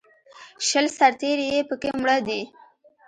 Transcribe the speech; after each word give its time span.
شل 0.67 0.85
سرتېري 0.97 1.45
یې 1.53 1.61
په 1.69 1.75
کې 1.81 1.89
مړه 1.99 2.17
دي 2.27 2.41